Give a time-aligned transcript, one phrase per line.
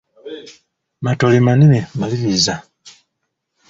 [1.03, 2.55] Matole manene, maliriza.